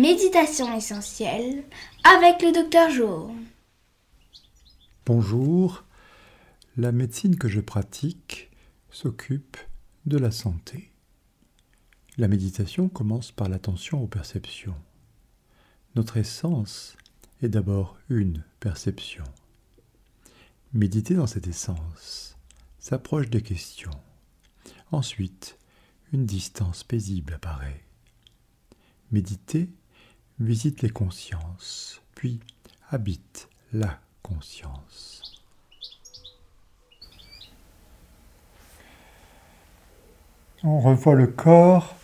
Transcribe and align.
Méditation 0.00 0.74
essentielle 0.74 1.62
avec 2.04 2.40
le 2.40 2.52
docteur 2.52 2.88
Jour. 2.88 3.34
Bonjour, 5.04 5.84
la 6.78 6.90
médecine 6.90 7.36
que 7.36 7.48
je 7.48 7.60
pratique 7.60 8.50
s'occupe 8.90 9.58
de 10.06 10.16
la 10.16 10.30
santé. 10.30 10.90
La 12.16 12.28
méditation 12.28 12.88
commence 12.88 13.30
par 13.30 13.50
l'attention 13.50 14.02
aux 14.02 14.06
perceptions. 14.06 14.74
Notre 15.96 16.16
essence 16.16 16.96
est 17.42 17.50
d'abord 17.50 17.98
une 18.08 18.42
perception. 18.58 19.24
Méditer 20.72 21.12
dans 21.12 21.26
cette 21.26 21.46
essence 21.46 22.38
s'approche 22.78 23.28
des 23.28 23.42
questions. 23.42 24.00
Ensuite, 24.92 25.58
une 26.14 26.24
distance 26.24 26.84
paisible 26.84 27.34
apparaît. 27.34 27.84
Méditer 29.10 29.68
visite 30.40 30.82
les 30.82 30.90
consciences, 30.90 32.00
puis 32.14 32.40
habite 32.90 33.48
la 33.72 34.00
conscience. 34.22 35.40
On 40.62 40.80
revoit 40.80 41.14
le 41.14 41.26
corps 41.26 41.94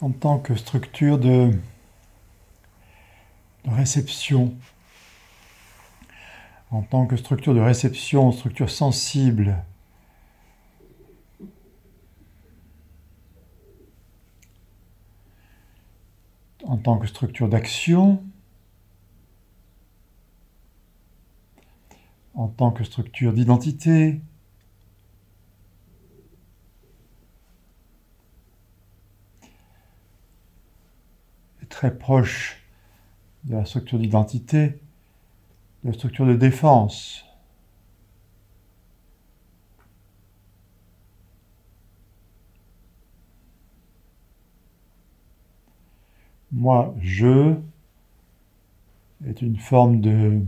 en 0.00 0.10
tant 0.10 0.38
que 0.38 0.54
structure 0.54 1.18
de, 1.18 1.52
réception, 3.64 4.54
en 6.70 6.82
tant 6.82 7.06
que 7.06 7.16
structure 7.16 7.54
de 7.54 7.60
réception, 7.60 8.30
structure 8.32 8.70
sensible 8.70 9.64
en 16.68 16.76
tant 16.76 16.98
que 16.98 17.06
structure 17.06 17.48
d'action, 17.48 18.22
en 22.34 22.48
tant 22.48 22.70
que 22.70 22.84
structure 22.84 23.32
d'identité, 23.32 24.20
très 31.70 31.96
proche 31.96 32.62
de 33.44 33.54
la 33.54 33.64
structure 33.64 33.98
d'identité, 33.98 34.78
de 35.84 35.88
la 35.88 35.92
structure 35.94 36.26
de 36.26 36.34
défense. 36.34 37.27
Moi, 46.58 46.92
je 47.00 47.54
est 49.24 49.42
une 49.42 49.56
forme 49.56 50.00
de, 50.00 50.42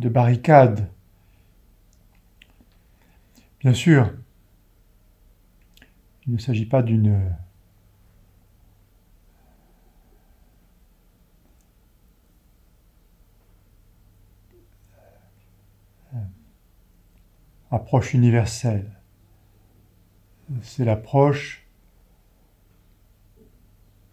de 0.00 0.08
barricade. 0.10 0.90
Bien 3.60 3.72
sûr, 3.72 4.12
il 6.26 6.34
ne 6.34 6.38
s'agit 6.38 6.66
pas 6.66 6.82
d'une 6.82 7.34
approche 17.70 18.12
universelle. 18.12 18.90
C'est 20.60 20.84
l'approche 20.84 21.65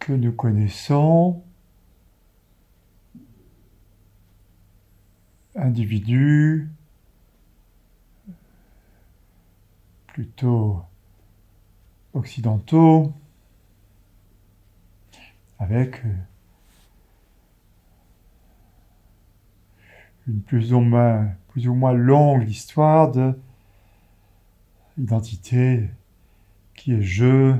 que 0.04 0.12
nous 0.12 0.32
connaissons, 0.32 1.42
individus 5.54 6.70
plutôt 10.08 10.82
occidentaux, 12.12 13.14
avec 15.58 16.02
une 20.26 20.42
plus 20.42 20.74
ou 20.74 20.80
moins, 20.80 21.32
plus 21.48 21.66
ou 21.66 21.72
moins 21.72 21.94
longue 21.94 22.46
histoire 22.46 23.10
de 23.10 23.32
identité 24.98 25.88
qui 26.74 26.92
est 26.92 27.02
je, 27.02 27.56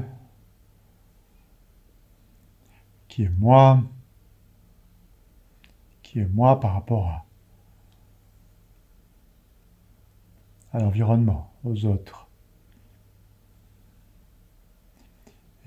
qui 3.15 3.23
est 3.23 3.39
moi, 3.39 3.81
qui 6.03 6.19
est 6.19 6.27
moi 6.27 6.59
par 6.59 6.73
rapport 6.73 7.25
à, 10.73 10.81
l'environnement, 10.81 11.55
aux 11.63 11.85
autres. 11.85 12.27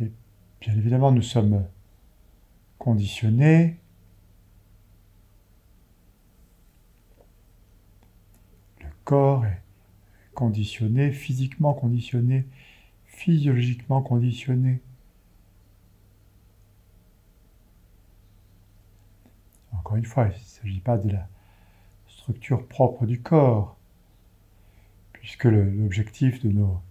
Et 0.01 0.11
bien 0.59 0.73
évidemment, 0.73 1.13
nous 1.13 1.21
sommes 1.21 1.65
conditionnés. 2.79 3.77
Le 8.81 8.89
corps 9.05 9.45
est 9.45 9.61
conditionné, 10.33 11.13
physiquement 11.13 11.73
conditionné, 11.73 12.45
physiologiquement 13.05 14.01
conditionné. 14.01 14.81
Une 19.97 20.05
fois, 20.05 20.25
il 20.27 20.33
ne 20.33 20.45
s'agit 20.45 20.79
pas 20.79 20.97
de 20.97 21.11
la 21.11 21.27
structure 22.07 22.67
propre 22.67 23.05
du 23.05 23.21
corps, 23.21 23.77
puisque 25.13 25.45
l'objectif 25.45 26.43
de 26.43 26.49
nos 26.49 26.81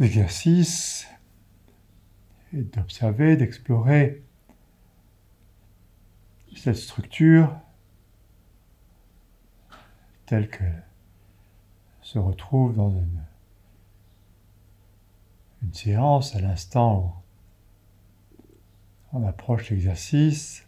exercices 0.00 1.06
est 2.52 2.74
d'observer, 2.74 3.36
d'explorer 3.36 4.22
cette 6.56 6.76
structure 6.76 7.56
telle 10.26 10.48
qu'elle 10.48 10.84
se 12.02 12.18
retrouve 12.18 12.74
dans 12.74 12.90
une, 12.90 13.24
une 15.62 15.74
séance 15.74 16.36
à 16.36 16.40
l'instant 16.40 17.22
où 18.38 18.44
on 19.12 19.26
approche 19.26 19.70
l'exercice. 19.70 20.66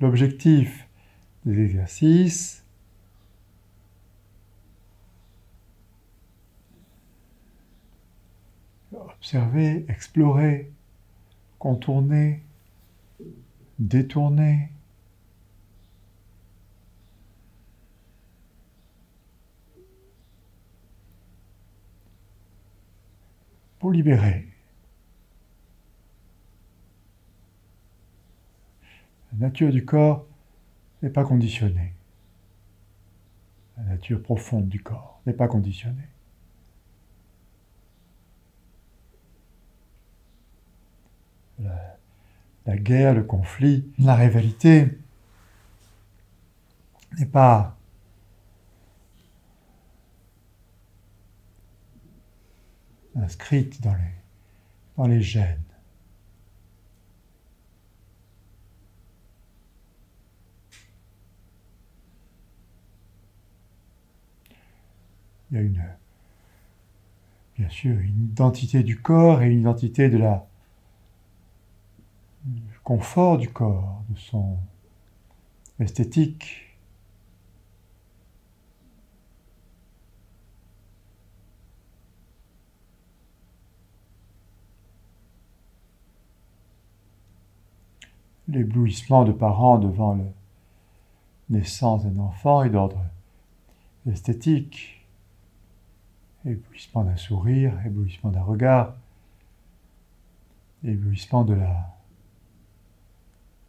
L'objectif 0.00 0.88
des 1.44 1.60
exercices 1.60 2.64
observer, 9.24 9.86
explorer, 9.88 10.70
contourner, 11.58 12.42
détourner. 13.78 14.68
Pour 23.78 23.92
libérer. 23.92 24.53
La 29.38 29.46
nature 29.48 29.72
du 29.72 29.84
corps 29.84 30.26
n'est 31.02 31.10
pas 31.10 31.24
conditionnée. 31.24 31.92
La 33.76 33.82
nature 33.84 34.22
profonde 34.22 34.68
du 34.68 34.80
corps 34.80 35.20
n'est 35.26 35.32
pas 35.32 35.48
conditionnée. 35.48 36.08
La, 42.66 42.76
guerre, 42.76 43.14
le 43.14 43.24
conflit, 43.24 43.92
la 43.98 44.14
rivalité 44.14 44.98
n'est 47.18 47.26
pas 47.26 47.76
inscrite 53.16 53.80
dans 53.82 55.06
les 55.06 55.20
gènes. 55.20 55.73
Il 65.54 65.58
y 65.58 65.60
a 65.60 65.62
une, 65.62 65.84
bien 67.56 67.68
sûr 67.68 67.96
une 68.00 68.24
identité 68.24 68.82
du 68.82 69.00
corps 69.00 69.42
et 69.42 69.50
une 69.50 69.60
identité 69.60 70.08
de 70.08 70.18
la, 70.18 70.46
du 72.44 72.78
confort 72.82 73.38
du 73.38 73.48
corps, 73.48 74.02
de 74.08 74.18
son 74.18 74.58
esthétique. 75.78 76.60
L'éblouissement 88.48 89.24
de 89.24 89.32
parents 89.32 89.78
devant 89.78 90.14
la 90.16 90.24
naissance 91.48 92.04
d'un 92.04 92.18
enfant 92.18 92.62
est 92.64 92.70
d'ordre 92.70 93.02
esthétique. 94.06 95.03
Éblouissement 96.46 97.04
d'un 97.04 97.16
sourire, 97.16 97.72
éblouissement 97.86 98.30
d'un 98.30 98.42
regard, 98.42 98.94
éblouissement 100.84 101.44
de 101.44 101.54
la 101.54 101.96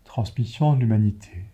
transmission 0.04 0.76
de 0.76 0.82
l'humanité. 0.82 1.46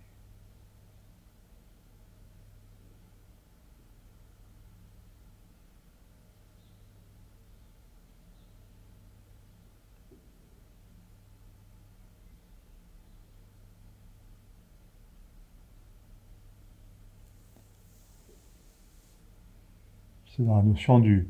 C'est 20.35 20.45
dans 20.45 20.55
la 20.57 20.63
notion 20.63 20.99
du, 20.99 21.27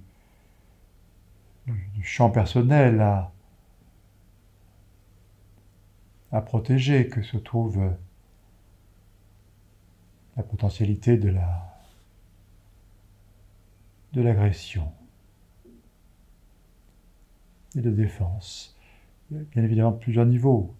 champ 2.03 2.29
personnel 2.29 3.01
à, 3.01 3.31
protéger 6.41 7.07
que 7.07 7.21
se 7.21 7.37
trouve 7.37 7.93
la 10.37 10.43
potentialité 10.43 11.17
de 11.17 11.35
de 14.13 14.21
l'agression 14.21 14.91
et 17.75 17.81
de 17.81 17.91
défense. 17.91 18.75
Bien 19.29 19.63
évidemment 19.63 19.93
plusieurs 19.93 20.25
niveaux. 20.25 20.75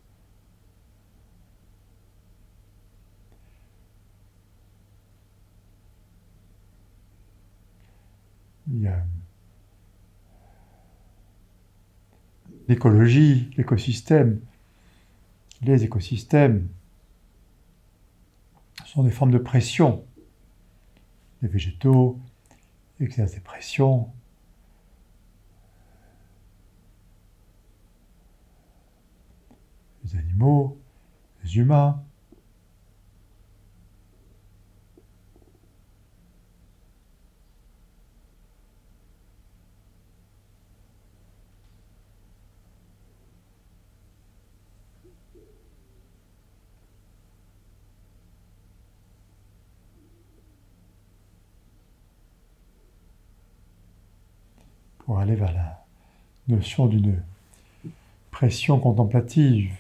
L'écologie, 12.68 13.52
l'écosystème. 13.58 14.40
Les 15.62 15.84
écosystèmes 15.84 16.68
sont 18.86 19.04
des 19.04 19.12
formes 19.12 19.32
de 19.32 19.38
pression. 19.38 20.06
Les 21.42 21.48
végétaux 21.48 22.20
exercent 23.00 23.34
des 23.34 23.40
pressions. 23.40 24.10
Les 30.04 30.18
animaux, 30.18 30.80
les 31.44 31.58
humains. 31.58 32.04
Pour 55.12 55.20
aller 55.20 55.36
vers 55.36 55.52
la 55.52 55.84
notion 56.48 56.88
d'une 56.88 57.22
pression 58.32 58.80
contemplative. 58.80 59.78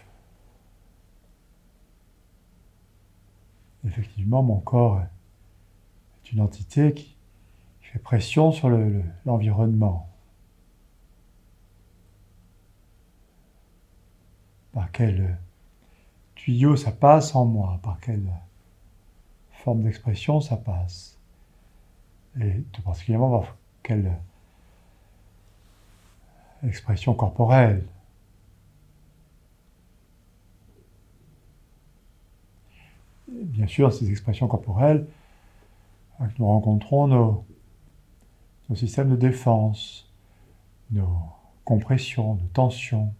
Effectivement, 3.87 4.43
mon 4.43 4.59
corps 4.59 4.99
est 4.99 6.33
une 6.33 6.41
entité 6.41 6.93
qui 6.93 7.15
fait 7.79 7.99
pression 7.99 8.51
sur 8.51 8.69
l'environnement. 9.23 10.09
par 14.73 14.91
quel 14.91 15.37
tuyau 16.35 16.75
ça 16.75 16.91
passe 16.91 17.35
en 17.35 17.45
moi, 17.45 17.79
par 17.81 18.01
quelle 18.01 18.27
forme 19.51 19.83
d'expression 19.83 20.41
ça 20.41 20.57
passe. 20.57 21.17
Et 22.37 22.63
tout 22.73 22.81
particulièrement 22.81 23.39
par 23.39 23.55
quelle 23.81 24.11
expression 26.63 27.13
corporelle. 27.13 27.83
bien 33.31 33.67
sûr, 33.67 33.93
ces 33.93 34.09
expressions 34.09 34.47
corporelles, 34.47 35.05
nous 36.37 36.45
rencontrons 36.45 37.07
nos, 37.07 37.45
nos 38.69 38.75
systèmes 38.75 39.09
de 39.09 39.15
défense, 39.15 40.07
nos 40.91 41.09
compressions, 41.65 42.35
nos 42.35 42.47
tensions. 42.53 43.13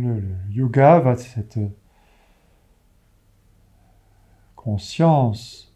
Le, 0.00 0.22
yoga 0.50 1.00
va 1.00 1.16
cette 1.16 1.58
conscience 4.56 5.74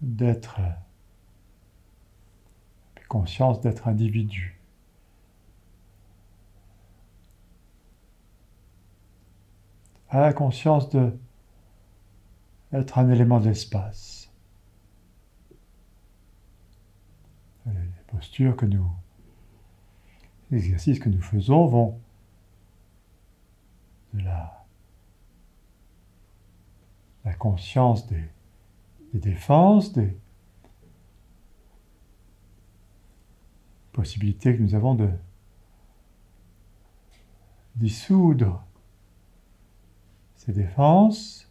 d'être 0.00 0.60
conscience 3.08 3.60
d'être 3.60 3.88
individu. 3.88 4.60
à 10.10 10.20
la 10.20 10.32
conscience 10.32 10.88
de 10.90 11.16
être 12.72 12.98
un 12.98 13.08
élément 13.08 13.40
d'espace. 13.40 14.30
Les 17.66 17.72
postures 18.08 18.56
que 18.56 18.66
nous 18.66 18.90
les 20.50 20.58
exercices 20.58 20.98
que 20.98 21.08
nous 21.08 21.22
faisons 21.22 21.66
vont 21.66 22.00
de 24.14 24.22
la, 24.24 24.56
conscience 27.38 28.06
des, 28.08 28.24
des 29.14 29.20
défenses, 29.20 29.92
des 29.92 30.14
possibilités 33.92 34.56
que 34.56 34.62
nous 34.62 34.74
avons 34.74 34.94
de 34.94 35.08
dissoudre 37.76 38.62
ces 40.36 40.52
défenses 40.52 41.50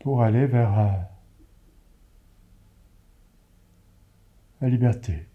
pour 0.00 0.22
aller 0.22 0.46
vers 0.46 0.78
euh, 0.78 0.92
la 4.60 4.68
liberté. 4.68 5.26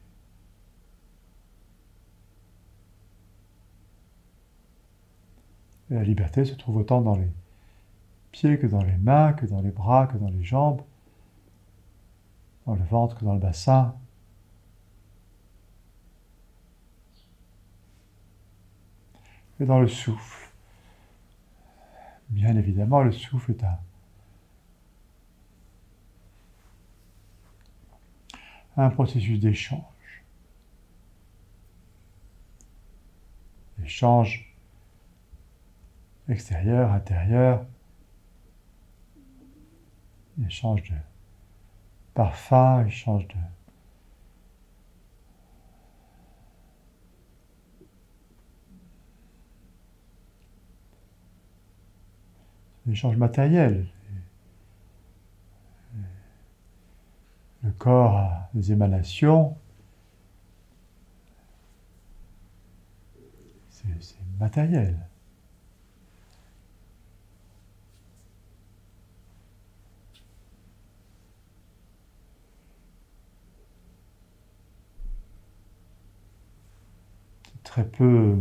Et 5.91 5.95
la 5.95 6.03
liberté 6.03 6.45
se 6.45 6.55
trouve 6.55 6.77
autant 6.77 7.01
dans 7.01 7.17
les 7.17 7.29
pieds 8.31 8.57
que 8.57 8.65
dans 8.65 8.81
les 8.81 8.95
mains, 8.95 9.33
que 9.33 9.45
dans 9.45 9.61
les 9.61 9.71
bras, 9.71 10.07
que 10.07 10.17
dans 10.17 10.29
les 10.29 10.43
jambes, 10.43 10.81
dans 12.65 12.75
le 12.75 12.83
ventre 12.85 13.17
que 13.17 13.25
dans 13.25 13.33
le 13.33 13.39
bassin. 13.39 13.93
Et 19.59 19.65
dans 19.65 19.79
le 19.79 19.89
souffle. 19.89 20.49
Bien 22.29 22.55
évidemment, 22.55 23.03
le 23.03 23.11
souffle 23.11 23.51
est 23.51 23.63
un, 28.77 28.89
processus 28.89 29.39
d'échange. 29.39 29.83
Échange 33.83 34.50
extérieur, 36.31 36.91
intérieur, 36.91 37.65
échange 40.45 40.83
de 40.89 40.95
parfum, 42.13 42.85
il 42.85 42.91
change 42.91 43.27
de... 43.27 43.35
L'échange 52.87 53.15
matériel. 53.15 53.85
Le 57.63 57.71
corps 57.71 58.17
a 58.17 58.49
des 58.55 58.71
émanations. 58.71 59.55
C'est 63.69 64.17
matériel. 64.39 64.97
Très 77.71 77.85
peu 77.85 78.37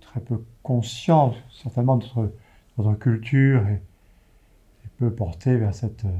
très 0.00 0.20
peu 0.20 0.44
conscient 0.64 1.32
certainement 1.62 1.96
de 1.96 2.06
notre, 2.76 2.94
culture 2.94 3.68
et, 3.68 3.80
peut 4.98 5.14
porter 5.14 5.56
vers 5.56 5.74
cette 5.76 6.04
euh, 6.04 6.18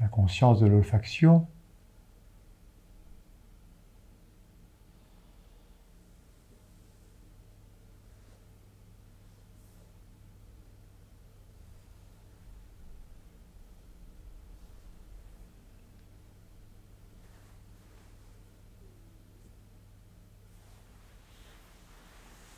la 0.00 0.08
conscience 0.08 0.60
de 0.60 0.66
l'olfaction. 0.66 1.46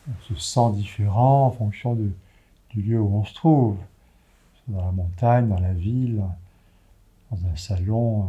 on 0.08 0.11
se 0.28 0.34
sent 0.34 0.72
différent 0.74 1.46
en 1.46 1.50
fonction 1.50 1.94
du 1.94 2.12
lieu 2.74 3.00
où 3.00 3.16
on 3.16 3.24
se 3.24 3.34
trouve. 3.34 3.78
Dans 4.68 4.84
la 4.84 4.92
montagne, 4.92 5.48
dans 5.48 5.58
la 5.58 5.72
ville, 5.72 6.24
dans 7.30 7.46
un 7.48 7.56
salon, 7.56 8.24
euh, 8.24 8.28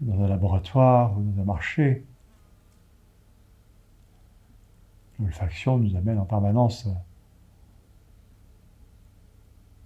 dans 0.00 0.24
un 0.24 0.28
laboratoire 0.28 1.16
ou 1.16 1.22
dans 1.22 1.42
un 1.42 1.44
marché. 1.44 2.04
L'olfaction 5.18 5.78
nous 5.78 5.96
amène 5.96 6.18
en 6.18 6.24
permanence 6.24 6.88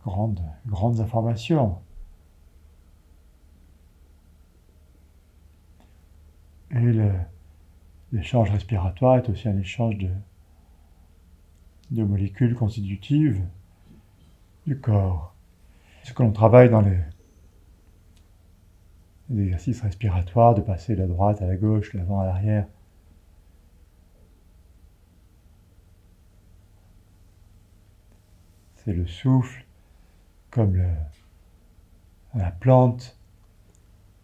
grandes, 0.04 0.42
grandes 0.66 1.00
informations. 1.00 1.78
Et 6.72 6.78
le, 6.78 7.12
L'échange 8.12 8.50
respiratoire 8.50 9.18
est 9.18 9.28
aussi 9.28 9.48
un 9.48 9.58
échange 9.58 9.96
de, 11.90 12.02
molécules 12.02 12.56
constitutives 12.56 13.40
du 14.66 14.78
corps. 14.80 15.34
Ce 16.02 16.12
que 16.12 16.22
l'on 16.22 16.32
travaille 16.32 16.70
dans 16.70 16.80
les, 16.80 16.98
exercices 19.30 19.80
respiratoires, 19.82 20.56
de 20.56 20.60
passer 20.60 20.96
de 20.96 21.00
la 21.02 21.06
droite 21.06 21.40
à 21.40 21.46
la 21.46 21.56
gauche, 21.56 21.94
l'avant 21.94 22.20
à 22.20 22.26
l'arrière, 22.26 22.66
c'est 28.76 28.92
le 28.92 29.06
souffle, 29.06 29.64
comme 30.50 30.82
la 32.34 32.50
plante 32.50 33.16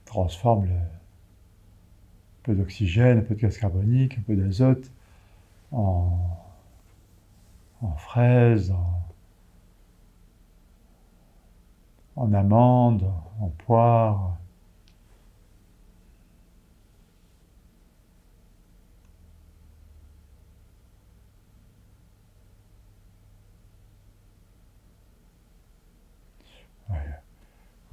transforme 0.06 0.66
le, 0.66 0.95
peu 2.46 2.54
d'oxygène, 2.54 3.18
un 3.18 3.22
peu 3.22 3.34
de 3.34 3.40
gaz 3.40 3.58
carbonique, 3.58 4.18
un 4.18 4.22
peu 4.22 4.36
d'azote 4.36 4.90
en, 5.72 6.16
en 7.82 7.96
fraises, 7.96 8.72
en, 12.14 12.32
amandes, 12.32 13.10
en 13.40 13.48
poires. 13.48 14.36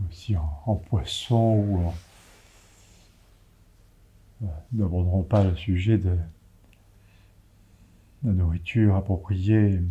aussi 0.09 0.35
en 0.37 0.75
poisson 0.75 1.65
ou 1.67 1.87
en, 1.87 1.93
nous 4.43 4.83
n'aborderons 4.83 5.23
pas 5.23 5.43
le 5.43 5.55
sujet 5.55 5.97
de 5.97 6.17
la 8.23 8.31
nourriture 8.31 8.95
appropriée. 8.95 9.81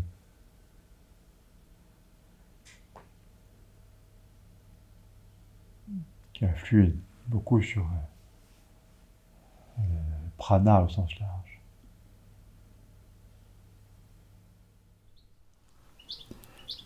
qui 6.33 6.47
influe 6.47 6.97
beaucoup 7.29 7.61
sur 7.61 7.83
euh, 7.83 9.83
le 9.83 10.31
prana 10.39 10.83
au 10.83 10.89
sens 10.89 11.11
large. 11.21 11.61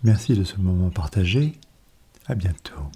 Merci 0.02 0.34
de 0.34 0.44
ce 0.44 0.56
moment 0.56 0.90
partagé. 0.90 1.52
À 2.26 2.34
bientôt. 2.34 2.90